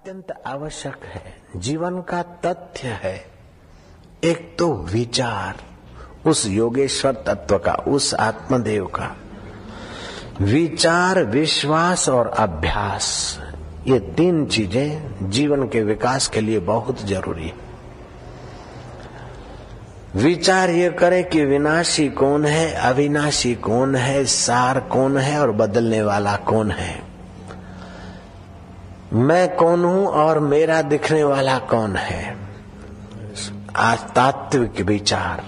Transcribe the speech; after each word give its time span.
अत्यंत 0.00 0.42
आवश्यक 0.46 1.04
है। 1.04 1.36
जीवन 1.56 2.00
का 2.00 2.22
तथ्य 2.22 2.88
है। 2.88 3.24
एक 4.24 4.56
तो 4.58 4.74
विचार, 4.74 5.56
उस 6.30 6.46
योगेश्वर 6.46 7.12
तत्व 7.12 7.58
का, 7.58 7.72
उस 7.72 8.14
आत्मदेव 8.14 8.86
का। 8.86 9.16
विचार, 10.40 11.24
विश्वास 11.24 12.08
और 12.08 12.26
अभ्यास, 12.26 13.38
ये 13.86 13.98
तीन 13.98 14.46
चीज़ें 14.46 15.14
जीवन 15.30 15.68
के 15.68 15.82
विकास 15.82 16.28
के 16.28 16.40
लिए 16.40 16.58
बहुत 16.58 17.06
ज़रूरी 17.06 17.48
है। 17.48 17.54
विचार 20.16 20.70
ये 20.70 20.90
करे 20.90 21.22
कि 21.22 21.44
विनाशी 21.44 22.08
कौन 22.08 22.46
है, 22.46 22.74
अविनाशी 22.74 23.54
कौन 23.54 23.96
है, 23.96 24.24
सार 24.24 24.80
कौन 24.80 25.18
है 25.18 25.40
और 25.40 25.52
बदलने 25.52 26.02
वाला 26.02 26.36
कौन 26.36 26.70
है। 26.70 27.09
मैं 29.12 29.56
कौन 29.56 29.84
हूँ 29.84 30.06
और 30.06 30.38
मेरा 30.38 30.82
दिखने 30.82 31.24
वाला 31.24 31.58
कौन 31.58 31.96
है? 31.96 32.36
आज 33.76 33.98
तात्विक 33.98 34.80
विचार। 34.80 35.42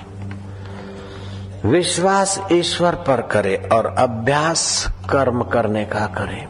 विश्वास 1.68 2.40
ईश्वर 2.52 2.94
पर 2.94 3.22
करे 3.22 3.68
और 3.72 3.86
अभ्यास 3.86 4.88
कर्म 5.10 5.42
करने 5.42 5.84
का 5.84 6.06
करे। 6.06 6.48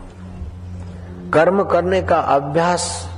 कर्म 1.32 1.64
करने 1.64 2.02
का 2.02 2.16
अभ्यास 2.16 3.10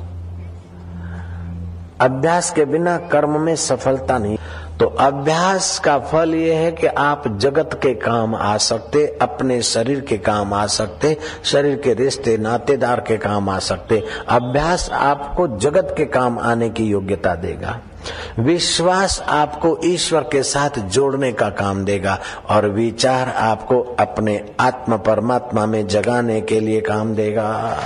अभ्यास 2.00 2.50
के 2.50 2.64
बिना 2.64 2.96
कर्म 2.96 3.40
में 3.40 3.56
सफलता 3.56 4.18
नहीं। 4.18 4.38
तो 4.84 4.88
अभ्यास 4.88 5.78
का 5.78 5.98
फल 5.98 6.34
ये 6.34 6.54
है 6.54 6.72
कि 6.72 6.86
आप 6.86 7.38
जगत 7.38 7.70
के 7.82 7.94
काम 7.94 8.34
आ 8.34 8.56
सकते, 8.56 9.18
अपने 9.22 9.62
शरीर 9.62 10.00
के 10.00 10.18
काम 10.18 10.54
आ 10.54 10.66
सकते, 10.66 11.16
शरीर 11.44 11.76
के 11.76 11.94
रिश्ते, 11.94 12.36
नातेदार 12.36 13.00
के 13.00 13.16
काम 13.16 13.48
आ 13.48 13.58
सकते। 13.58 14.04
अभ्यास 14.28 14.90
आपको 14.92 15.58
जगत 15.58 15.94
के 15.96 16.04
काम 16.04 16.38
आने 16.38 16.70
की 16.70 16.84
योग्यता 16.84 17.34
देगा। 17.34 17.80
विश्वास 18.38 19.24
आपको 19.28 19.80
ईश्वर 19.84 20.20
के 20.20 20.42
साथ 20.42 20.78
जोड़ने 20.78 21.32
का 21.32 21.48
काम 21.48 21.84
देगा 21.84 22.18
और 22.50 22.68
विचार 22.68 23.28
आपको 23.28 23.96
अपने 23.98 24.50
आत्म 24.60 24.96
परमात्मा 24.96 25.66
में 25.66 25.86
जगाने 25.86 26.40
के 26.40 26.60
लिए 26.60 26.80
काम 26.80 27.14
देगा। 27.14 27.76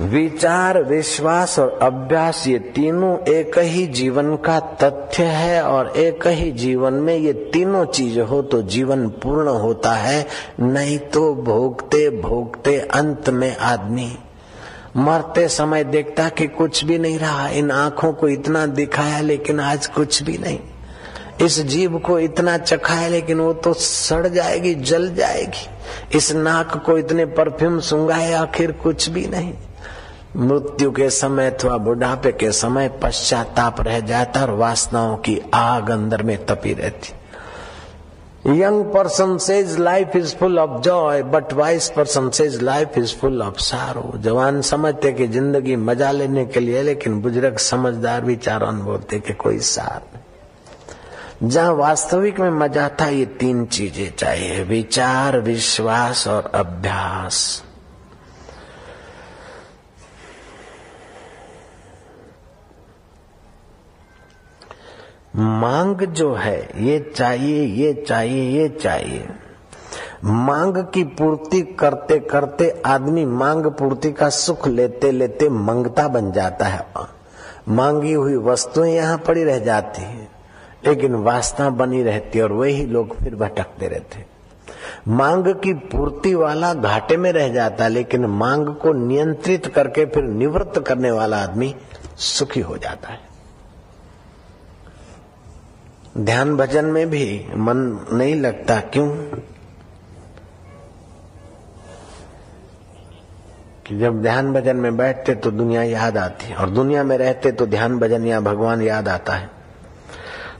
विचार, 0.00 0.82
विश्वास 0.82 1.58
और 1.58 1.78
अभ्यास 1.82 2.46
ये 2.46 2.58
तीनों 2.58 3.16
एक 3.28 3.58
ही 3.58 3.86
जीवन 3.86 4.34
का 4.36 4.58
तथ्य 4.82 5.22
है 5.22 5.62
और 5.62 5.88
एक 5.96 6.26
ही 6.26 6.50
जीवन 6.52 6.94
में 6.94 7.16
ये 7.16 7.32
तीनों 7.52 7.84
चीज़ 7.86 8.20
हो 8.20 8.42
तो 8.42 8.62
जीवन 8.62 9.08
पूर्ण 9.08 9.48
होता 9.48 9.92
है। 9.92 10.26
नहीं 10.60 10.98
तो 10.98 11.34
भोगते 11.34 12.08
भोगते 12.20 12.78
अंत 12.78 13.30
में 13.30 13.56
आदमी 13.56 14.12
मरते 14.96 15.48
समय 15.48 15.84
देखता 15.84 16.28
कि 16.28 16.46
कुछ 16.46 16.84
भी 16.84 16.98
नहीं 16.98 17.18
रहा। 17.18 17.48
इन 17.48 17.70
आँखों 17.70 18.12
को 18.12 18.28
इतना 18.28 18.66
दिखाया 18.66 19.20
लेकिन 19.20 19.60
आज 19.60 19.86
कुछ 19.86 20.22
भी 20.22 20.38
नहीं। 20.38 20.58
इस 21.42 21.60
जीव 21.60 21.98
को 21.98 22.18
इतना 22.18 22.56
चखा 22.58 22.94
है, 22.94 23.08
लेकिन 23.10 23.40
वो 23.40 23.52
तो 23.52 23.72
सड़ 23.74 24.26
जाएगी, 24.26 24.74
जल 24.74 25.14
जाएगी। 25.14 26.16
इस 26.16 26.32
नाक 26.32 26.76
को 26.86 26.98
इतने 26.98 27.24
परफ्यूम 27.26 27.78
सुंगाए 27.80 28.32
आखिर 28.32 28.72
कुछ 28.72 29.08
भी 29.08 29.26
नहीं। 29.26 29.52
मृत्यु 30.38 30.90
के 30.90 31.10
समय 31.10 31.50
अथवा 31.50 31.76
बुढ़ापे 31.76 32.32
के 32.32 32.50
समय 32.52 32.88
पश्चाताप 33.02 33.80
रह 33.80 34.00
जाता 34.00 34.40
और 34.42 34.50
वासनाओं 34.50 35.16
की 35.16 35.40
आग 35.54 35.90
अंदर 35.90 36.22
में 36.22 36.36
तपी 36.46 36.72
रहती। 36.74 37.12
Young 38.60 38.84
person 38.84 39.36
says 39.38 39.78
life 39.78 40.16
is 40.16 40.34
full 40.36 40.58
of 40.58 40.80
joy, 40.82 41.22
but 41.22 41.52
wise 41.52 41.88
person 41.96 42.28
says 42.30 42.60
life 42.62 42.98
is 42.98 43.14
full 43.14 43.42
of 43.42 43.58
sorrow. 43.60 44.12
जवान 44.18 44.60
समझते 44.62 45.12
कि 45.12 45.26
ज़िंदगी 45.28 45.76
मज़ा 45.76 46.10
लेने 46.10 46.44
के 46.46 46.60
लिए, 46.60 46.82
लेकिन 46.82 47.20
बुज़ुर्ग 47.20 47.56
समझदार 47.58 48.24
विचारवान 48.24 48.80
बोलते 48.82 49.18
कि 49.18 49.32
कोई 49.34 49.58
सार 49.58 50.15
जहाँ 51.42 51.72
वास्तविक 51.72 52.40
में 52.40 52.50
मज़ा 52.50 52.88
था 53.00 53.06
ये 53.08 53.24
तीन 53.26 53.64
चीज़ें 53.66 54.16
चाहिए, 54.16 54.62
विचार, 54.64 55.38
विश्वास 55.40 56.28
और 56.28 56.50
अभ्यास। 56.54 57.62
मांग 65.36 66.00
जो 66.00 66.34
है, 66.34 66.84
ये 66.86 66.98
चाहिए 67.16 67.64
ये 67.66 67.92
चाहिए 68.08 68.60
ये 68.60 68.68
चाहिए। 68.68 69.28
मांग 70.24 70.76
की 70.94 71.04
पूर्ति 71.04 71.60
करते 71.80 72.18
करते 72.20 72.82
आदमी 72.86 73.24
मांग 73.24 73.66
पूर्ति 73.66 74.12
का 74.12 74.28
सुख 74.28 74.68
लेते 74.68 75.10
लेते 75.12 75.48
मंगता 75.48 76.08
बन 76.08 76.32
जाता 76.32 76.66
है। 76.66 76.86
मांगी 77.68 78.12
हुई 78.12 78.36
वस्तुएँ 78.36 78.94
यहाँ 78.94 79.18
पड़ी 79.18 79.44
रह 79.44 79.58
जाती 79.58 80.02
है। 80.02 80.35
लेकिन 80.86 81.14
वासना 81.14 81.70
बनी 81.70 82.02
रहती 82.02 82.40
और 82.40 82.52
वही 82.52 82.86
लोग 82.86 83.16
फिर 83.18 83.34
भटकते 83.34 83.88
रहते। 83.88 84.24
मांग 85.08 85.46
की 85.46 85.72
पूर्ति 85.72 86.34
वाला 86.34 86.74
घाटे 86.74 87.16
में 87.16 87.32
रह 87.32 87.48
जाता, 87.48 87.88
लेकिन 87.88 88.26
मांग 88.26 88.66
को 88.66 88.92
नियंत्रित 88.92 89.66
करके 89.66 90.04
फिर 90.06 90.24
निवृत्त 90.24 90.80
करने 90.80 91.10
वाला 91.10 91.36
आदमी 91.36 91.74
सुखी 92.16 92.60
हो 92.60 92.76
जाता 92.76 93.08
है। 93.08 93.20
ध्यान 96.18 96.56
भजन 96.56 96.84
में 96.84 97.10
भी 97.10 97.46
मन 97.56 98.06
नहीं 98.12 98.34
लगता, 98.34 98.80
क्यों? 98.80 99.16
कि 103.86 103.98
जब 103.98 104.22
ध्यान 104.22 104.52
भजन 104.52 104.76
में 104.76 104.96
बैठते 104.96 105.34
तो 105.34 105.50
दुनिया 105.50 105.82
याद 105.82 106.18
आती, 106.18 106.54
और 106.54 106.70
दुनिया 106.70 107.04
में 107.04 107.18
रहते 107.18 107.52
तो 107.52 107.66
ध्यान 107.66 107.98
भजन 107.98 108.26
या 108.26 108.40
भगवान 108.40 108.82
याद 108.82 109.08
आता 109.08 109.32
है। 109.32 109.55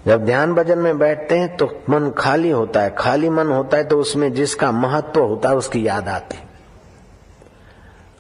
जब 0.07 0.25
ध्यान 0.25 0.55
भजन 0.55 0.79
में 0.79 0.99
बैठते 0.99 1.39
हैं 1.39 1.57
तो 1.57 1.67
मन 1.91 2.11
खाली 2.19 2.51
होता 2.51 2.81
है। 2.81 2.95
खाली 2.99 3.31
मन 3.31 3.49
होता 3.49 3.77
है 3.77 3.85
तो 3.85 3.99
उसमें 3.99 4.33
जिसका 4.33 4.71
महत्व 4.73 5.23
होता 5.23 5.49
है, 5.49 5.57
उसकी 5.57 5.87
याद 5.87 6.09
आती 6.09 6.39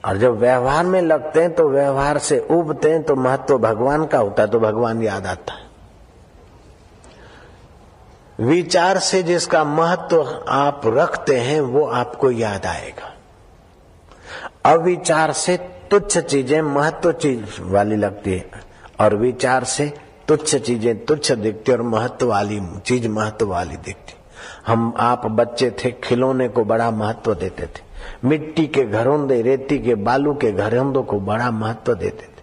और 0.04 0.16
जब 0.16 0.38
व्यवहार 0.38 0.84
में 0.84 1.00
लगते 1.02 1.40
हैं 1.40 1.54
तो 1.54 1.68
व्यवहार 1.68 2.18
से 2.18 2.38
उबते 2.50 2.90
हैं 2.90 3.02
तो 3.02 3.14
महत्व 3.16 3.58
भगवान 3.58 4.04
का 4.06 4.18
होता 4.18 4.42
है 4.42 4.48
तो 4.48 4.58
भगवान 4.60 5.02
याद 5.02 5.26
आता 5.26 5.52
है। 5.52 5.64
विचार 8.40 8.98
से 8.98 9.22
जिसका 9.22 9.62
महत्व 9.64 10.42
आप 10.48 10.80
रखते 10.86 11.38
हैं, 11.40 11.60
वो 11.60 11.84
आपको 11.84 12.30
याद 12.30 12.66
आएगा। 12.66 13.12
अविचार 14.66 15.32
से 15.32 15.56
तुच्छ 15.90 16.18
चीज़ें, 16.18 16.60
महत्व 16.62 17.12
चीज़ 17.12 17.60
वाली 17.62 17.96
लगती 17.96 18.32
है। 18.32 18.50
और 19.00 19.14
विचार 19.16 19.64
से 19.64 19.92
तुच्छ 20.28 20.56
चीज़ें 20.56 21.04
तुच्छ 21.04 21.32
दिखती 21.32 21.72
और 21.72 21.82
महत्व 21.82 22.28
वाली 22.28 22.60
चीज़ 22.86 23.08
महत्व 23.08 23.46
वाली 23.46 23.76
दिखती। 23.76 24.14
हम 24.66 24.94
आप 24.96 25.26
बच्चे 25.26 25.70
थे, 25.70 25.90
खिलौने 26.04 26.48
को 26.48 26.64
बड़ा 26.64 26.90
महत्व 26.90 27.34
देते 27.34 27.62
थे। 27.62 27.82
मिट्टी 28.24 28.66
के 28.66 28.84
घरोंदे, 28.84 29.42
रेती 29.42 29.78
के, 29.78 29.94
बालू 29.94 30.34
के 30.34 30.52
घरोंदों 30.52 31.02
को 31.02 31.20
बड़ा 31.20 31.50
महत्व 31.50 31.94
देते 31.94 32.22
थे। 32.22 32.36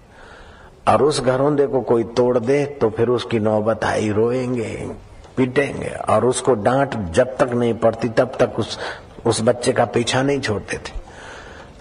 और 0.91 1.03
उस 1.03 1.21
घरोंदे 1.21 1.67
को 1.67 1.81
कोई 1.81 2.03
तोड़ 2.03 2.39
दे 2.39 2.65
तो 2.65 2.89
फिर 2.89 3.09
उसकी 3.09 3.39
नौबत 3.39 3.83
आई, 3.83 4.09
रोएँगे, 4.09 4.89
पीटेंगे। 5.37 5.95
और 6.09 6.25
उसको 6.25 6.53
डांट 6.53 7.11
जब 7.11 7.37
तक 7.37 7.49
नहीं 7.49 7.73
पड़ती, 7.73 8.09
तब 8.09 8.31
तक 8.39 8.59
उस 8.59 8.79
उस 9.25 9.41
बच्चे 9.41 9.71
का 9.71 9.85
पीछा 9.85 10.21
नहीं 10.21 10.39
छोड़ते 10.39 10.77
थे। 10.77 11.02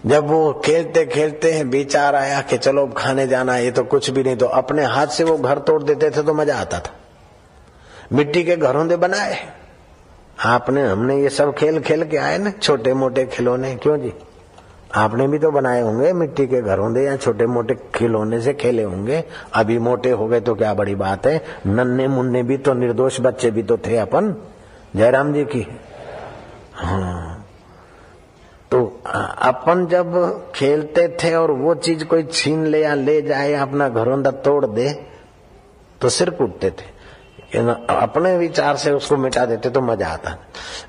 जब 0.06 0.26
वो 0.26 0.52
खेलते 0.64 1.04
खेलते 1.06 1.52
हैं, 1.52 1.64
विचार 1.64 2.14
आया 2.14 2.40
कि 2.40 2.56
चलो 2.58 2.86
खाने 2.86 3.26
जाना 3.26 3.56
ये 3.56 3.70
तो 3.70 3.84
कुछ 3.84 4.10
भी 4.10 4.22
नहीं 4.22 4.36
तो 4.36 4.46
अपने 4.46 4.84
हाथ 4.84 5.06
से 5.06 5.24
वो 5.24 5.36
घर 5.38 5.58
तोड़ 5.58 5.82
देते 5.82 6.10
थे 6.10 6.22
तो 6.22 6.34
मज़ा 6.34 6.56
आता 6.56 6.78
था। 6.78 6.94
मिट्टी 8.12 8.44
के 8.44 8.56
घरों 8.56 8.88
दे 8.88 8.96
बनाए। 8.96 9.36
आपने, 10.44 10.86
हमने 10.88 11.20
ये 11.22 11.28
सब 11.28 11.54
खेल 11.54 11.80
खेल 11.80 12.04
के 12.04 12.16
आए 12.16 12.38
ना 12.38 12.50
छोटे 12.50 12.94
मोटे 12.94 13.26
खिलौने, 13.26 13.74
क्यों 13.74 13.96
जी? 13.98 14.12
आपने 14.94 15.28
भी 15.28 15.38
तो 15.38 15.50
बनाए 15.50 15.80
होंगे 15.80 16.12
मिट्टी 16.12 16.46
के 16.46 16.60
घरों 16.60 16.92
दे, 16.94 17.04
या 17.04 17.16
छोटे 17.16 17.46
मोटे 17.46 17.74
खिलौने 17.94 18.40
से 18.40 18.52
खेले 18.54 18.82
होंगे। 18.82 19.24
अभी 19.54 19.78
मोटे 19.78 20.10
हो 20.10 20.26
गए 20.26 20.40
तो 20.40 20.54
क्या 20.54 20.74
बड़ी 20.74 20.94
बात 20.94 21.26
है? 21.26 21.40
नन्ने 21.66 22.08
मुन्ने 22.08 22.42
भी 22.42 22.56
तो 22.56 22.74
निर्दोष 22.74 23.20
बच्चे 23.20 23.50
भी 23.50 23.62
तो 23.62 23.76
थे 23.76 23.96
अपन। 23.96 24.34
जयराम 24.96 25.32
जी 25.32 25.44
की। 25.44 25.66
हाँ। 26.74 27.21
अपन 29.42 29.86
जब 29.86 30.12
खेलते 30.54 31.06
थे 31.22 31.34
और 31.34 31.50
वो 31.50 31.74
चीज़ 31.76 32.04
कोई 32.04 32.22
छीन 32.24 32.66
ले 32.66 32.82
या 32.82 32.94
ले 32.94 33.20
जाए 33.22 33.52
अपना 33.54 33.88
घरों 33.88 34.22
तोड़ 34.24 34.66
दे 34.66 34.88
तो 36.00 36.08
सिर 36.08 36.30
कूटते 36.30 36.70
थे। 36.70 36.90
अपने 37.52 38.36
विचार 38.38 38.76
से 38.76 38.90
उसको 38.90 39.16
मिटा 39.16 39.44
देते 39.46 39.70
तो 39.70 39.80
मज़ा 39.80 40.08
आता। 40.08 40.36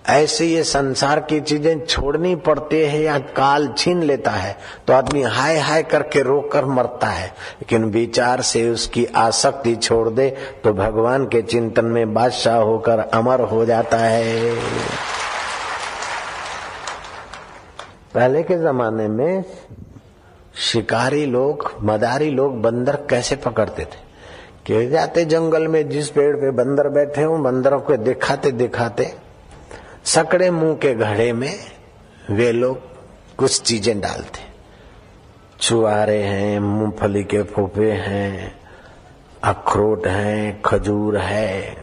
ऐसे 0.10 0.46
ये 0.46 0.64
संसार 0.64 1.20
की 1.20 1.40
चीज़ें 1.42 1.86
छोड़नी 1.86 2.36
पड़ती 2.38 2.78
है 2.78 3.02
या 3.02 3.18
काल 3.38 3.68
छीन 3.78 4.04
लेता 4.04 4.32
है 4.32 4.56
तो 4.88 4.94
आदमी 4.94 5.22
हाय 5.24 5.58
हाय 5.60 5.84
करके 5.84 6.22
रोक 6.22 6.52
कर 6.52 6.66
मरता 6.66 7.08
है। 7.08 7.28
लेकिन 7.28 7.86
विचार 7.92 8.42
से 8.42 8.70
उसकी 8.70 9.06
आसक्ति 9.06 9.76
छोड़ 9.76 10.10
दे 10.10 10.30
तो 10.64 10.74
भगवान 10.74 11.26
के 11.26 11.42
चिंतन 11.42 11.86
में 11.86 12.14
बादशाह 12.14 12.58
होकर 12.58 13.00
अमर 13.00 13.42
हो 13.42 13.66
जाता 13.66 13.98
है। 13.98 14.56
पहले 18.16 18.44
के 18.44 18.58
जमाने 18.58 19.08
में 19.08 19.44
शिकारी 20.56 21.26
लोग, 21.26 21.72
मदारी 21.82 22.30
लोग 22.30 22.62
बंदर 22.62 22.96
कैसे 22.96 23.36
पकड़ते 23.36 23.84
थे? 23.84 24.14
कि 24.66 24.90
जाते 24.90 25.26
जंगल 25.26 25.68
में, 25.68 25.90
जिस 25.90 26.10
पेड़ 26.10 26.36
पे 26.36 26.52
बंदर 26.52 26.90
बैठे 26.90 27.24
हो, 27.24 27.38
बंदरों 27.38 27.80
को 27.80 27.98
दिखाते 27.98 28.52
दिखाते, 28.52 29.14
सकड़े 30.04 30.52
मुँह 30.52 30.76
के 30.76 30.94
घड़े 30.94 31.34
में 31.34 31.60
वे 32.32 32.52
लोग 32.52 32.80
कुछ 33.38 33.62
चीज़ें 33.62 34.02
डालते। 34.02 34.40
छुआरे 35.62 36.24
हैं, 36.24 36.60
मूंगफली 36.60 37.24
के 37.24 37.44
फोफे 37.44 37.92
हैं, 37.92 38.60
अखरोट 39.44 40.08
हैं, 40.08 40.62
खजूर 40.62 41.18
है, 41.18 41.78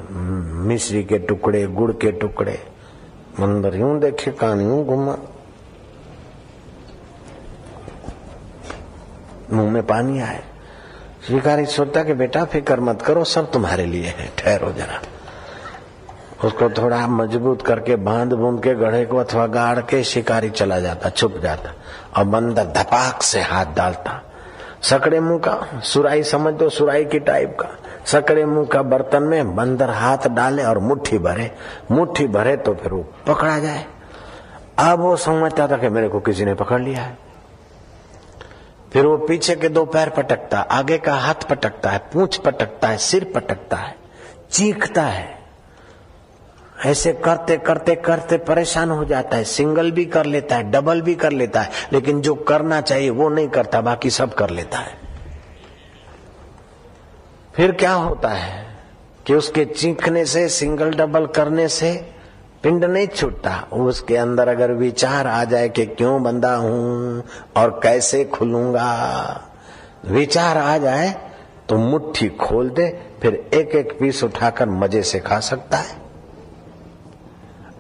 मिश्री 0.67 1.05
के 1.05 1.19
टुकड़े, 1.19 1.67
गुड़ 1.67 1.93
के 1.93 2.13
टुकड़े। 2.13 2.59
बंदर 3.41 3.77
यूँ 3.77 4.01
देखे, 4.01 4.31
कान 4.31 4.61
यूँ 4.61 4.85
घुमा। 4.87 5.19
मुँह 9.53 9.71
में 9.71 9.87
पानी 9.87 10.21
आए। 10.21 10.43
शिकारी 11.29 11.67
सोचता 11.67 12.03
कि 12.03 12.15
बेटा, 12.15 12.45
फ़िक्र 12.45 12.81
मत 12.81 13.03
करो, 13.03 13.25
सब 13.25 13.53
तुम्हारे 13.53 13.87
लिए 13.87 14.07
है। 14.07 14.33
ठहरो 14.39 14.73
जरा। 14.73 15.01
उसको 16.45 16.71
थोड़ा 16.71 17.07
मज़बूत 17.07 17.63
करके 17.63 17.97
बाँध 17.97 18.33
बूंद 18.33 18.63
के 18.63 18.75
गढ़े 18.75 19.05
को 19.07 19.17
अथवा 19.17 19.47
गाड़ 19.47 19.79
के 19.79 20.05
शिकारी 20.05 20.51
चला 20.51 20.81
जाता, 20.81 21.09
छुप 21.09 21.39
जाता 21.43 21.73
और 22.17 22.25
बंदर 22.25 22.65
धपाक 22.65 23.23
से 23.23 23.41
हाथ 23.41 23.67
डालता। 23.67 24.23
सकड़े 24.83 25.21
मुँह 25.21 25.39
का 25.39 25.81
सुराई 25.81 26.23
समझ 26.23 26.55
दो 26.55 26.69
सुराई 26.69 27.05
की 27.05 27.19
टाइप 27.19 27.57
का। 27.61 27.69
सकड़े 28.05 28.45
मुँह 28.45 28.67
का 28.67 28.83
बर्तन 28.83 29.23
में 29.23 29.57
बंदर 29.57 29.91
हाथ 29.91 30.29
डाले 30.29 30.65
और 30.65 30.79
मुट्ठी 30.79 31.19
भरे। 31.19 31.51
मुट्ठी 31.91 32.27
भरे 32.27 32.57
तो 32.57 32.75
फिर 32.75 32.93
वो 32.93 33.13
पकड़ा 33.27 33.59
जाए। 33.59 33.87
अब 34.79 34.99
वो 34.99 35.17
समझता 35.17 35.69
था 35.69 35.77
कि 35.77 35.89
मेरे 35.89 36.09
को 36.09 36.21
किसी 36.21 36.45
ने 36.45 36.55
पकड़ 36.55 36.81
लिया 36.81 37.03
है। 37.03 37.30
फिर 38.93 39.07
वो 39.07 39.17
पीछे 39.17 39.55
के 39.57 39.69
दो 39.69 39.85
पैर 39.85 40.09
पटकता 40.09 40.59
है, 40.59 40.67
आगे 40.71 40.99
का 40.99 41.15
हाथ 41.15 41.35
पटकता 41.35 41.91
है, 41.91 41.99
पूछ 41.99 42.37
पटकता 42.37 42.89
है, 42.89 42.99
सिर 42.99 43.33
पटकता 43.35 43.77
है, 43.77 43.97
चीखता 44.51 45.03
है। 45.03 45.41
ऐसे 46.85 47.13
करते 47.13 47.57
करते 47.57 47.95
करते 47.95 48.37
परेशान 48.37 48.91
हो 48.91 49.05
जाता 49.05 49.37
है, 49.37 49.45
सिंगल 49.45 49.91
भी 49.91 50.05
कर 50.05 50.27
लेता 50.27 50.57
है, 50.57 50.71
डबल 50.71 51.01
भी 51.01 51.15
कर 51.15 51.33
लेता 51.33 51.61
है, 51.61 51.71
लेकिन 51.93 52.21
जो 52.21 52.35
करना 52.35 52.81
चाहिए 52.81 53.11
वो 53.11 53.29
नहीं 53.29 53.49
करता, 53.49 53.81
बाकी 53.81 54.11
सब 54.11 54.35
कर 54.35 54.51
लेता 54.51 54.79
है। 54.79 54.99
फिर 57.55 57.73
क्या 57.73 57.93
होता 57.93 58.29
है 58.29 58.77
कि 59.27 59.35
उसके 59.35 59.65
चीखने 59.65 60.25
से, 60.25 60.49
सिंगल 60.49 60.91
डबल 60.91 61.27
करने 61.27 61.69
से 61.69 62.15
पिंड 62.63 62.85
नहीं 62.85 63.07
छूटता। 63.07 63.69
उसके 63.73 64.17
अंदर 64.17 64.49
अगर 64.49 64.73
विचार 64.73 65.27
आ 65.27 65.45
जाए 65.45 65.69
कि 65.69 65.87
क्यों 65.87 66.23
बंदा 66.23 66.55
हूँ 66.55 67.25
और 67.57 67.81
कैसे 67.83 68.25
खुलूँगा? 68.25 68.91
विचार 70.07 70.59
आ 70.59 70.79
जाए 70.79 71.31
तो 71.69 71.77
मुट्ठी 71.77 72.29
खोल 72.29 72.71
दे, 72.71 72.89
फिर 73.23 73.51
एक 73.55 73.75
एक 73.75 73.99
पीस 74.01 74.25
उठाकर 74.25 74.69
मज़े 74.69 75.03
से 75.03 75.19
खा 75.19 75.41
सकता 75.41 75.77
है। 75.77 75.99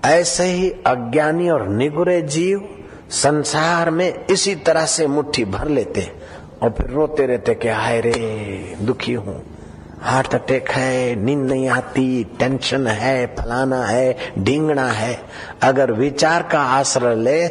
ऐसे 0.04 0.44
ही 0.44 0.70
अज्ञानी 0.70 1.48
और 1.50 1.68
निगुरे 1.68 2.20
जीव 2.22 2.68
संसार 3.10 3.90
में 3.90 4.26
इसी 4.26 4.54
तरह 4.54 4.86
से 4.86 5.06
मुट्ठी 5.06 5.44
भर 5.44 5.68
लेते 5.68 6.12
और 6.62 6.70
फिर 6.70 6.90
रोते 6.90 7.26
रहते 7.26 7.54
कि, 7.54 7.68
हाय 7.68 8.00
रे, 8.00 8.76
दुखी 8.82 9.12
हूँ। 9.12 9.42
हार्ट 10.02 10.34
अटैक 10.34 10.70
है, 10.70 11.14
नींद 11.14 11.38
नहीं 11.38 11.68
आती, 11.68 12.24
टेंशन 12.38 12.86
है, 12.86 13.26
फलाना 13.38 13.84
है 13.84 14.16
ढींगना 14.38 14.86
है। 14.86 15.18
अगर 15.62 15.92
विचार 15.92 16.42
का 16.42 16.60
आश्रय 16.60 17.14
ले 17.14 17.48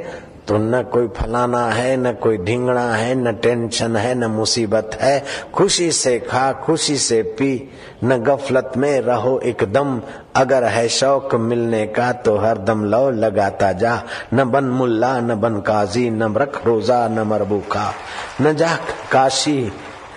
तो 0.47 0.57
न 0.57 0.81
कोई 0.83 1.07
फलाना 1.07 1.65
है, 1.65 1.97
न 1.97 2.11
कोई 2.13 2.37
ढींगना 2.37 2.93
है, 2.95 3.15
न 3.15 3.33
टेंशन 3.33 3.95
है, 3.95 4.13
न 4.15 4.25
मुसीबत 4.25 4.97
है। 5.01 5.23
खुशी 5.53 5.91
से 5.91 6.17
खा, 6.19 6.51
खुशी 6.53 6.97
से 6.97 7.21
पी, 7.21 7.69
न 8.03 8.17
गफलत 8.17 8.71
में 8.77 9.01
रहो 9.01 9.39
एकदम। 9.39 10.01
अगर 10.35 10.63
है 10.63 10.87
शौक 10.89 11.35
मिलने 11.35 11.85
का 11.87 12.11
तो 12.11 12.37
हर 12.37 12.57
दम 12.57 12.83
लो, 12.83 13.09
लगाता 13.11 13.71
जा। 13.71 14.01
न 14.33 14.43
बन 14.43 14.63
मुल्ला, 14.63 15.19
न 15.19 15.35
बन 15.35 15.59
काजी, 15.59 16.09
न 16.09 16.35
रख 16.35 16.65
रोजा, 16.65 17.07
न 17.07 17.19
मरबू 17.19 17.59
का 17.71 17.93
न 18.41 18.53
जा 18.53 18.75
काशी 19.11 19.71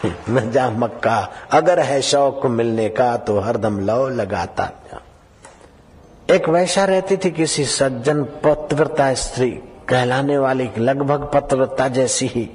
न 0.06 0.50
जा 0.50 0.70
मक्का। 0.70 1.32
अगर 1.52 1.80
है 1.80 2.02
शौक 2.02 2.46
मिलने 2.46 2.88
का 2.88 3.16
तो 3.16 3.40
हरदम 3.40 3.78
लो 3.78 4.08
लगाता। 4.08 4.70
एक 6.30 6.48
वैशा 6.48 6.84
रहती 6.84 7.16
थी 7.16 7.30
किसी 7.30 7.64
सज्जन 7.64 8.22
पत्रव्रता 8.24 9.14
स्त्री, 9.14 9.50
कहलाने 9.88 10.38
वाली 10.38 10.70
लगभग 10.78 11.30
पत्रव्रता 11.34 11.88
जैसी 11.88 12.26
ही। 12.26 12.50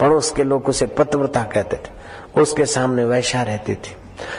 पड़ोस 0.00 0.30
के 0.30 0.44
लोग 0.44 0.68
उसे 0.68 0.86
पत्रव्रता 0.86 1.42
कहते 1.42 1.76
थे। 1.76 2.40
उसके 2.40 2.66
सामने 2.66 3.04
वैशा 3.04 3.42
रहती 3.42 3.74
थी। 3.74 3.96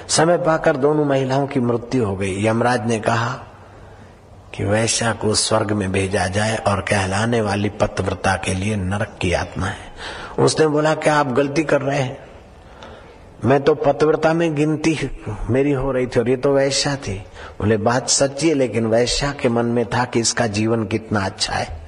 समय 0.07 0.37
पाकर 0.37 0.77
दोनों 0.77 1.05
महिलाओं 1.05 1.47
की 1.47 1.59
मृत्यु 1.59 2.05
हो 2.05 2.15
गई। 2.15 2.45
यमराज 2.45 2.87
ने 2.87 2.99
कहा 2.99 3.39
कि 4.53 4.63
वैश्या 4.65 5.13
को 5.13 5.33
स्वर्ग 5.33 5.71
में 5.71 5.91
भेजा 5.91 6.27
जाए 6.27 6.55
और 6.57 6.81
कहलाने 6.81 7.41
वाली 7.41 7.69
पत्रव्रता 7.69 8.35
के 8.35 8.53
लिए 8.53 8.75
नरक 8.75 9.17
की 9.21 9.33
आत्मा 9.33 9.65
है। 9.65 9.93
उसने 10.39 10.67
बोला, 10.67 10.95
क्या 10.95 11.15
आप 11.15 11.27
गलती 11.27 11.63
कर 11.63 11.81
रहे 11.81 11.99
हैं? 11.99 12.30
मैं 13.45 13.63
तो 13.63 13.73
पतव्रता 13.75 14.33
में 14.33 14.55
गिनती 14.55 14.97
मेरी 15.49 15.71
हो 15.71 15.91
रही 15.91 16.07
थी 16.07 16.19
और 16.19 16.29
ये 16.29 16.35
तो 16.35 16.53
वैश्या 16.53 16.95
थी। 16.95 17.13
बोले, 17.59 17.77
बात 17.77 18.09
सच्ची 18.09 18.49
है, 18.49 18.53
लेकिन 18.53 18.85
वैश्या 18.85 19.31
के 19.31 19.49
मन 19.49 19.65
में 19.65 19.85
था 19.85 20.05
कि 20.05 20.19
इसका 20.19 20.47
जीवन 20.47 20.83
कितना 20.85 21.19
अच्छा 21.19 21.53
है। 21.53 21.81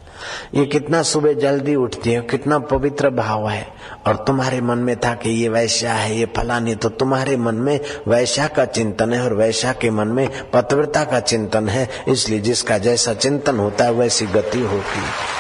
ये 0.55 0.65
कितना 0.65 1.03
सुबह 1.03 1.33
जल्दी 1.33 1.75
उठती 1.75 2.11
है, 2.11 2.21
कितना 2.21 2.59
पवित्र 2.59 3.09
भाव 3.09 3.49
है। 3.49 3.67
और 4.07 4.15
तुम्हारे 4.15 4.61
मन 4.61 4.77
में 4.77 4.99
था 4.99 5.13
कि 5.13 5.29
ये 5.29 5.49
वैश्या 5.49 5.93
है, 5.93 6.17
ये 6.17 6.25
फलानी 6.25 6.75
तो 6.75 6.89
तुम्हारे 6.89 7.37
मन 7.37 7.55
में 7.55 7.79
वैश्या 8.07 8.47
का 8.47 8.65
चिंतन 8.65 9.13
है 9.13 9.21
और 9.21 9.33
वैश्या 9.33 9.73
के 9.73 9.89
मन 9.89 10.07
में 10.07 10.29
पतव्रता 10.53 11.03
का 11.03 11.19
चिंतन 11.19 11.69
है। 11.69 11.89
इसलिए 12.07 12.39
जिसका 12.39 12.77
जैसा 12.77 13.13
चिंतन 13.13 13.57
होता 13.57 13.85
है, 13.85 13.91
वैसी 13.91 14.25
गति 14.25 14.59
होती 14.59 14.99
है। 14.99 15.32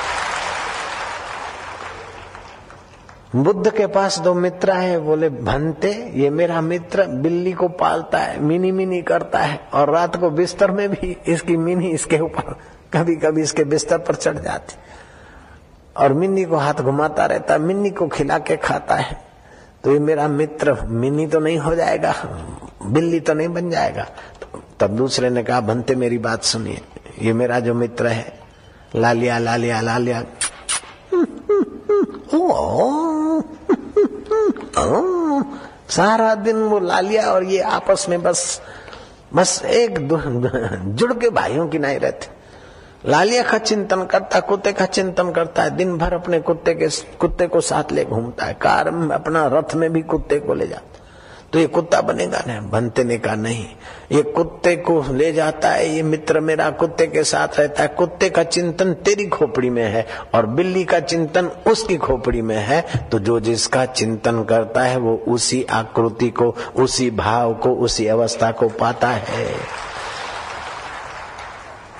बुद्ध 3.35 3.71
के 3.71 3.87
पास 3.87 4.19
दो 4.19 4.33
मित्र 4.33 4.71
है, 4.71 4.99
बोले, 4.99 5.29
भंते, 5.29 6.11
ये 6.15 6.29
मेरा 6.29 6.61
मित्र 6.61 7.07
बिल्ली 7.07 7.51
को 7.51 7.67
पालता 7.67 8.17
है 8.17 8.39
मिनी 8.39 8.71
मिनी 8.71 9.01
करता 9.01 9.39
है, 9.39 9.67
और 9.73 9.89
रात 9.89 10.15
को 10.15 10.29
बिस्तर 10.29 10.71
में 10.71 10.89
भी 10.89 11.17
इसकी 11.27 11.57
मिनी 11.57 11.89
इसके 11.89 12.19
ऊपर 12.19 12.59
कभी 12.93 13.15
कभी 13.15 13.41
इसके 13.41 13.63
बिस्तर 13.63 13.97
पर 13.97 14.15
चढ़ 14.15 14.37
जाती। 14.37 14.75
और 15.97 16.13
मिनी 16.13 16.43
को 16.43 16.55
हाथ 16.55 16.73
घुमाता 16.73 17.25
रहता 17.25 17.53
है 17.53 17.59
मिन्नी 17.59 17.89
को 17.89 18.07
खिला 18.07 18.39
के 18.39 18.57
खाता 18.57 18.95
है। 18.95 19.21
तो 19.83 19.93
ये 19.93 19.99
मेरा 19.99 20.27
मित्र, 20.27 20.85
मिनी 20.85 21.27
तो 21.27 21.39
नहीं 21.39 21.57
हो 21.57 21.75
जाएगा, 21.75 22.15
बिल्ली 22.85 23.19
तो 23.19 23.33
नहीं 23.33 23.47
बन 23.47 23.69
जाएगा। 23.69 24.07
तो 24.41 24.61
तब 24.79 24.87
दूसरे 24.87 25.29
ने 25.29 25.43
कहा, 25.43 25.61
भंते, 25.61 25.95
मेरी 25.95 26.17
बात 26.17 26.43
सुनिए, 26.43 26.81
ये 27.21 27.33
मेरा 27.33 27.59
जो 27.59 27.73
मित्र 27.73 28.07
है, 28.07 28.39
लालिया 28.95 29.37
लालिया 29.37 29.81
लालिया। 29.81 30.23
सारा 35.89 36.35
दिन 36.35 36.55
वो 36.55 36.79
लालिया 36.79 37.31
और 37.31 37.43
ये 37.43 37.59
आपस 37.59 38.05
में 38.09 38.23
बस 38.23 38.61
बस 39.35 39.65
एक 39.65 39.99
जुड़ 40.95 41.13
के 41.13 41.29
भाइयों 41.29 41.67
की 41.67 41.79
नहीं 41.79 41.99
रहते। 41.99 42.27
लालिया 43.09 43.43
का 43.43 43.57
चिंतन 43.57 44.03
करता 44.03 44.35
है 44.35 44.41
कुत्ते 44.41 44.71
का 44.73 44.85
चिंतन 44.85 45.31
करता 45.31 45.63
है, 45.63 45.69
दिन 45.69 45.97
भर 45.97 46.13
अपने 46.13 46.39
कुत्ते 46.39 46.73
के, 46.73 46.87
कुत्ते 46.87 47.47
को 47.47 47.61
साथ 47.61 47.91
ले 47.91 48.05
घूमता 48.05 48.45
है, 48.45 48.53
कार 48.53 48.87
अपना 49.11 49.47
रथ 49.47 49.75
में 49.75 49.93
भी 49.93 50.01
कुत्ते 50.01 50.39
को 50.39 50.53
ले 50.53 50.67
जाता 50.67 51.02
तो 51.53 51.59
ये 51.59 51.67
कुत्ता 51.67 52.01
बनेगा। 52.01 52.43
ना 52.47 52.61
बनते 52.61 53.03
ने 53.03 53.17
कहा 53.17 53.35
नहीं। 53.35 53.65
ये 54.11 54.21
कुत्ते 54.21 54.75
को 54.75 55.05
ले 55.11 55.31
जाता 55.33 55.69
है, 55.69 55.95
ये 55.95 56.03
मित्र 56.03 56.39
मेरा 56.39 56.69
कुत्ते 56.69 57.07
के 57.07 57.23
साथ 57.23 57.59
रहता 57.59 57.81
है। 57.81 57.87
कुत्ते 57.87 58.29
का 58.29 58.43
चिंतन 58.43 58.93
तेरी 58.93 59.25
खोपड़ी 59.25 59.69
में 59.69 59.83
है 59.83 60.07
और 60.35 60.45
बिल्ली 60.45 60.83
का 60.83 60.99
चिंतन 60.99 61.45
उसकी 61.45 61.97
खोपड़ी 61.97 62.41
में 62.41 62.57
है। 62.57 62.85
तो 63.11 63.19
जो 63.19 63.39
जिसका 63.39 63.85
चिंतन 63.85 64.43
करता 64.43 64.81
है, 64.81 64.97
वो 64.97 65.23
उसी 65.27 65.63
आकृति 65.63 66.29
को, 66.29 66.55
उसी 66.75 67.11
भाव 67.11 67.53
को, 67.53 67.69
उसी 67.69 68.07
अवस्था 68.07 68.51
को 68.51 68.69
पाता 68.69 69.09
है। 69.09 69.47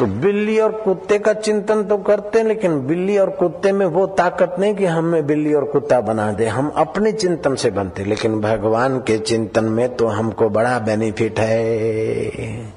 तो 0.03 0.07
बिल्ली 0.07 0.57
और 0.59 0.71
कुत्ते 0.75 1.17
का 1.19 1.33
चिंतन 1.33 1.83
तो 1.83 1.97
करते 1.97 2.37
हैं, 2.39 2.45
लेकिन 2.45 2.79
बिल्ली 2.87 3.17
और 3.17 3.29
कुत्ते 3.29 3.71
में 3.71 3.85
वो 3.85 4.05
ताकत 4.07 4.55
नहीं 4.59 4.73
कि 4.75 4.85
हमें 4.85 5.25
बिल्ली 5.27 5.53
और 5.53 5.65
कुत्ता 5.65 5.99
बना 6.01 6.31
दे। 6.31 6.47
हम 6.47 6.67
अपने 6.77 7.11
चिंतन 7.11 7.55
से 7.55 7.71
बनते 7.71 8.03
लेकिन 8.05 8.39
भगवान 8.41 8.97
के 8.99 9.17
चिंतन 9.19 9.65
में 9.65 9.95
तो 9.95 10.07
हमको 10.07 10.49
बड़ा 10.49 10.77
बेनिफिट 10.79 11.39
है। 11.39 12.73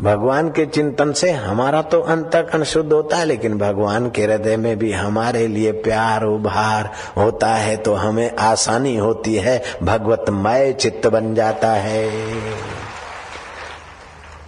भगवान 0.00 0.48
के 0.50 0.66
चिंतन 0.66 1.12
से 1.12 1.30
हमारा 1.30 1.82
तो 1.84 2.00
अंतकरण 2.00 2.64
शुद्ध 2.64 2.92
होता 2.92 3.16
है, 3.16 3.24
लेकिन 3.24 3.56
भगवान 3.58 4.10
के 4.10 4.22
हृदय 4.22 4.56
में 4.56 4.76
भी 4.78 4.92
हमारे 4.92 5.46
लिए 5.46 5.72
प्यार, 5.80 6.24
उभार 6.24 6.90
होता 7.16 7.54
है 7.54 7.76
तो 7.76 7.94
हमें 7.94 8.30
आसानी 8.40 8.96
होती 8.96 9.34
है, 9.36 9.62
भगवतमय 9.82 10.72
चित्त 10.72 11.06
बन 11.06 11.34
जाता 11.34 11.72
है। 11.78 12.08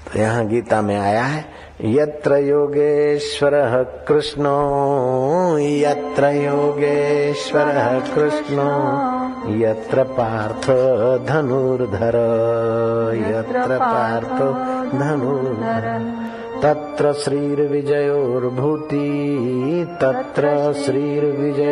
तो 0.04 0.18
यहाँ 0.18 0.46
गीता 0.46 0.82
में 0.82 0.96
आया 0.96 1.25
है 1.25 1.53
यत्र 1.80 2.36
योगेश्वरः 2.36 3.82
कृष्णो 3.82 4.58
यत्र 5.58 6.24
योगेश्वरः 6.26 7.98
कृष्णो 8.14 8.68
यत्र 9.56 10.02
पार्थ 10.04 10.66
धनुर्धर 11.26 12.16
यत्र 13.30 13.78
पार्थ 13.78 14.38
धनुर्धर। 14.96 15.88
तत्र 16.62 17.12
श्रीर्विजयोर्भूति 17.12 19.08
तत्र 20.00 20.72
श्रीर्विजयोर्भूति 20.84 21.70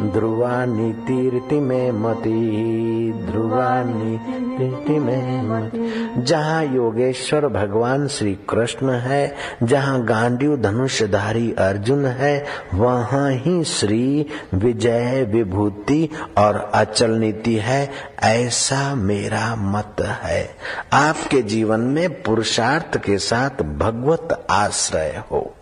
ध्रुवानी 0.00 0.92
तीर्ति 0.92 1.60
में 1.60 1.92
मति, 1.92 3.12
ध्रुवानी 3.30 4.18
तीर्ति 4.18 4.92
में 4.92 5.42
मति। 5.42 6.14
जहाँ 6.22 6.64
योगेश्वर 6.64 7.48
भगवान 7.48 8.08
श्री 8.08 8.34
कृष्ण 8.34 8.90
है, 8.90 9.34
जहाँ 9.62 10.04
गांडीव 10.04 10.56
धनुषधारी 10.56 11.52
अर्जुन 11.52 12.06
है, 12.06 12.44
वहाँ 12.74 13.30
ही 13.30 13.64
श्री 13.64 14.26
विजय 14.54 15.28
विभूति 15.32 16.08
और 16.38 16.70
अचल 16.74 17.10
नीति 17.10 17.54
है, 17.54 17.90
ऐसा 18.22 18.94
मेरा 18.94 19.56
मत 19.58 19.96
है। 20.00 20.50
आपके 20.92 21.42
जीवन 21.42 21.80
में 21.80 22.22
पुरुषार्थ 22.22 22.96
के 22.96 23.18
साथ 23.18 23.62
भगवत 23.62 24.46
आश्रय 24.50 25.22
हो। 25.30 25.54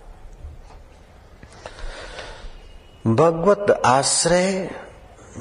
भगवत 3.09 3.83
आश्रय 3.87 4.71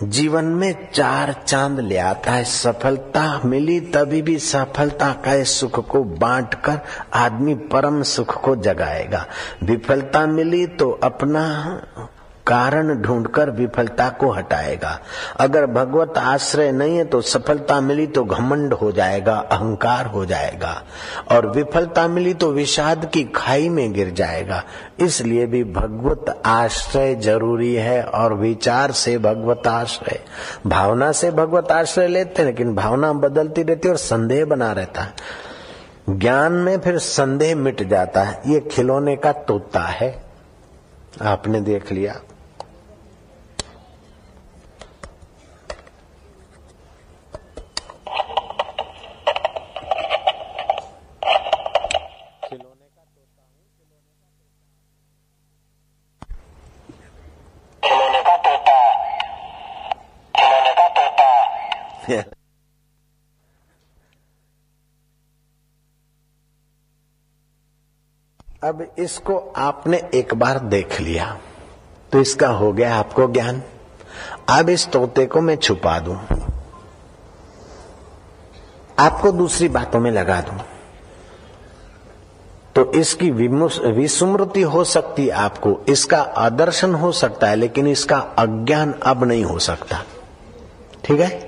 जीवन 0.04 0.46
में 0.46 0.92
चार 0.94 1.44
चाँद 1.48 1.80
ले 1.80 1.98
आता 1.98 2.32
है। 2.32 2.44
सफलता 2.44 3.42
मिली 3.46 3.80
तभी 3.80 4.22
भी 4.22 4.38
सफलता 4.40 5.12
का 5.26 5.44
सुख 5.44 5.88
को 5.88 6.04
बांटकर 6.04 6.80
आदमी 7.14 7.56
परम 7.56 8.02
सुख 8.04 8.42
को 8.42 8.56
जगाएगा। 8.56 9.26
विफलता 9.64 10.26
मिली 10.26 10.68
तो 10.68 10.90
अपना 11.04 11.44
कारण 12.48 12.94
ढूंढकर 12.96 13.50
विफलता 13.50 14.10
को 14.10 14.32
हटाएगा। 14.32 15.00
अगर 15.40 15.66
भगवत 15.66 16.18
आश्रय 16.18 16.72
नहीं 16.72 16.98
है 16.98 17.06
तो 17.06 17.22
सफलता 17.22 17.80
मिली 17.82 18.08
तो 18.08 18.24
घमंड 18.24 18.74
हो 18.74 18.92
जाएगा, 18.92 19.36
अहंकार 19.36 20.06
हो 20.06 20.26
जाएगा। 20.26 20.84
और 21.32 21.48
विफलता 21.48 22.08
मिली 22.08 22.34
तो 22.34 22.52
विषाद 22.52 23.06
की 23.06 23.24
खाई 23.36 23.70
में 23.70 23.94
गिर 23.94 24.10
जाएगा। 24.10 24.64
इसलिए 25.00 25.46
भी 25.46 25.64
भगवत 25.64 26.42
आश्रय 26.46 27.16
ज़रूरी 27.16 27.74
है 27.76 28.04
और 28.04 28.34
विचार 28.34 28.92
से 28.92 29.18
भगवत 29.18 29.68
आश्रय। 29.68 30.20
भावना 30.68 31.12
से 31.12 31.32
भगवत 31.32 31.72
आश्रय 31.72 32.08
लेते 32.08 32.42
हैं, 32.42 32.50
लेकिन 32.50 32.76
भावना 32.76 33.14
बदलती 33.14 33.64
रहती 33.64 33.88
है 33.88 33.92
और 33.92 33.98
संदेह 33.98 34.46
बना 34.46 34.72
रहता 34.72 35.02
है। 35.02 35.14
ज्ञान 36.10 36.54
में 36.54 36.80
फिर 36.80 36.98
संदेह 36.98 37.56
मिट 37.56 37.84
जाता 37.84 38.24
है। 38.24 38.42
ये 38.48 38.60
खिलौने 38.60 39.16
का 39.16 39.32
तोता 39.32 39.82
है। 39.82 40.26
आपने 41.22 41.62
देख 41.62 41.92
लिया। 41.92 42.16
अब 68.64 68.96
इसको 69.00 69.38
आपने 69.58 69.98
एक 70.14 70.34
बार 70.34 70.60
देख 70.60 71.00
लिया 71.02 71.38
तो 72.12 72.22
इसका 72.22 72.48
हो 72.48 72.72
गया 72.74 72.96
आपको 72.96 73.28
ज्ञान। 73.28 73.62
अब 74.50 74.70
इस 74.70 74.88
तोते 74.88 75.26
को 75.26 75.42
मैं 75.42 75.56
छुपा 75.56 76.00
दूँ। 76.00 76.16
आपको 79.00 79.32
दूसरी 79.32 79.68
बातों 79.70 80.00
में 80.00 80.12
लगा 80.12 80.42
दूँ। 80.42 80.60
तो 82.76 82.92
इसकी 82.92 83.32
विस्मृति 83.32 84.62
हो 84.62 84.84
सकती 84.84 85.26
है 85.26 85.32
आपको, 85.32 85.80
इसका 85.90 86.22
आदर्शन 86.22 86.94
हो 86.94 87.12
सकता 87.12 87.48
है, 87.48 87.56
लेकिन 87.56 87.88
इसका 87.88 88.18
अज्ञान 88.18 88.94
अब 88.94 89.24
नहीं 89.24 89.44
हो 89.44 89.60
सकता। 89.60 90.04
ठीक 91.06 91.20
है? 91.20 91.47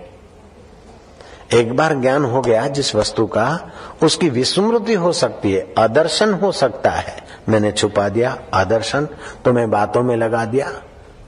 एक 1.53 1.75
बार 1.75 1.93
ज्ञान 1.93 2.25
हो 2.25 2.41
गया 2.41 2.67
जिस 2.67 2.95
वस्तु 2.95 3.25
का, 3.25 3.71
उसकी 4.03 4.29
विस्मृति 4.29 4.93
हो 4.93 5.13
सकती 5.13 5.51
है, 5.51 5.73
आदर्शन 5.77 6.33
हो 6.33 6.51
सकता 6.51 6.89
है। 6.89 7.23
मैंने 7.49 7.71
छुपा 7.71 8.09
दिया 8.09 8.37
आदर्शन, 8.53 9.05
तुम्हें 9.45 9.71
बातों 9.71 10.03
में 10.03 10.17
लगा 10.17 10.45
दिया। 10.45 10.71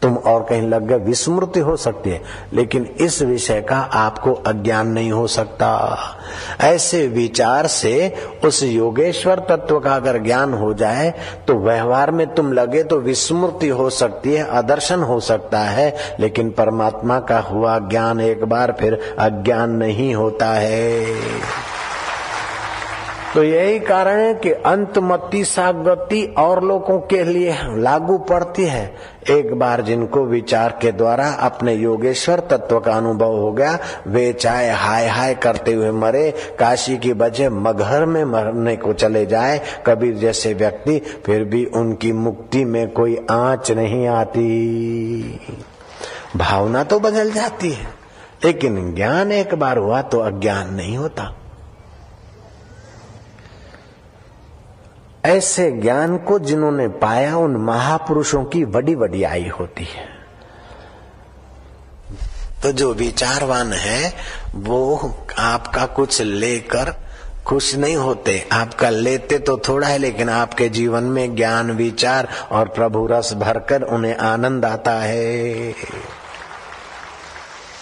तुम 0.01 0.15
और 0.17 0.43
कहीं 0.43 0.61
लग 0.61 0.87
गए, 0.87 0.97
विस्मृति 0.97 1.59
हो 1.59 1.75
सकती 1.77 2.09
है, 2.09 2.21
लेकिन 2.53 2.85
इस 2.99 3.21
विषय 3.21 3.61
का 3.61 3.77
आपको 3.77 4.33
अज्ञान 4.33 4.87
नहीं 4.87 5.11
हो 5.11 5.25
सकता। 5.27 5.97
ऐसे 6.61 7.05
विचार 7.07 7.67
से 7.67 8.13
उस 8.45 8.61
योगेश्वर 8.63 9.39
तत्व 9.49 9.79
का 9.79 9.95
अगर 9.95 10.17
ज्ञान 10.17 10.53
हो 10.53 10.73
जाए 10.73 11.13
तो 11.47 11.55
व्यवहार 11.59 12.11
में 12.11 12.27
तुम 12.35 12.51
लगे 12.53 12.83
तो 12.83 12.99
विस्मृति 12.99 13.67
हो 13.69 13.89
सकती 13.89 14.33
है, 14.33 14.47
आदर्शन 14.49 15.03
हो 15.03 15.19
सकता 15.19 15.59
है, 15.59 15.95
लेकिन 16.19 16.49
परमात्मा 16.51 17.19
का 17.19 17.39
हुआ 17.41 17.77
ज्ञान 17.79 18.21
एक 18.21 18.43
बार 18.45 18.75
फिर 18.79 18.99
अज्ञान 19.19 19.71
नहीं 19.73 20.13
होता 20.15 20.47
है। 20.47 21.05
तो 23.35 23.43
यही 23.43 23.79
कारण 23.79 24.19
है 24.19 24.33
कि 24.33 24.51
अंतमति 24.51 25.43
सा 25.45 25.71
गति 25.71 26.23
और 26.37 26.63
लोगों 26.63 26.99
के 26.99 27.23
लिए 27.23 27.55
लागू 27.75 28.17
पड़ती 28.17 28.63
है। 28.63 28.83
एक 29.29 29.53
बार 29.53 29.81
जिनको 29.81 30.23
विचार 30.25 30.77
के 30.81 30.91
द्वारा 30.91 31.27
अपने 31.41 31.73
योगेश्वर 31.73 32.39
तत्व 32.39 32.79
का 32.79 32.93
अनुभव 32.93 33.37
हो 33.37 33.51
गया, 33.51 33.77
वे 34.07 34.33
चाहे 34.33 34.69
हाय 34.69 35.07
हाय 35.07 35.35
करते 35.35 35.73
हुए 35.73 35.91
मरे, 35.91 36.29
काशी 36.59 36.97
की 36.97 37.13
बजे 37.13 37.49
मगहर 37.49 38.05
में 38.05 38.23
मरने 38.25 38.75
को 38.75 38.93
चले 38.93 39.25
जाए, 39.25 39.61
कबीर 39.87 40.15
जैसे 40.15 40.53
व्यक्ति, 40.53 41.01
फिर 41.25 41.43
भी 41.43 41.65
उनकी 41.65 42.13
मुक्ति 42.13 42.65
में 42.65 42.87
कोई 42.91 43.17
आँच 43.31 43.71
नहीं 43.71 44.07
आती। 44.07 45.39
भावना 46.35 46.83
तो 46.83 46.99
बदल 46.99 47.31
जाती 47.31 47.71
है, 47.71 47.87
लेकिन 48.45 48.93
ज्ञान 48.95 49.31
एक 49.31 49.55
बार 49.55 49.77
हुआ 49.77 50.01
तो 50.01 50.19
अज्ञान 50.19 50.73
नहीं 50.73 50.97
होता। 50.97 51.35
ऐसे 55.25 55.71
ज्ञान 55.71 56.17
को 56.17 56.39
जिन्होंने 56.39 56.87
पाया, 56.87 57.37
उन 57.37 57.55
महापुरुषों 57.55 58.43
की 58.43 58.65
बड़ी 58.65 58.95
वडियाई 58.95 59.47
होती 59.47 59.83
है। 59.83 60.21
तो 62.63 62.71
जो 62.71 62.93
विचारवान 62.93 63.73
है, 63.73 64.13
वो 64.55 65.15
आपका 65.39 65.85
कुछ 65.85 66.21
लेकर 66.21 66.95
खुश 67.45 67.75
नहीं 67.75 67.95
होते। 67.95 68.49
आपका 68.51 68.89
लेते 68.89 69.37
तो 69.39 69.57
थोड़ा 69.57 69.87
है, 69.87 69.97
लेकिन 69.97 70.29
आपके 70.29 70.69
जीवन 70.69 71.03
में 71.03 71.35
ज्ञान, 71.35 71.71
विचार 71.71 72.27
और 72.51 72.67
प्रभु 72.67 73.07
रस 73.11 73.33
भरकर 73.33 73.81
उन्हें 73.81 74.17
आनंद 74.17 74.65
आता 74.65 74.91
है। 74.91 75.73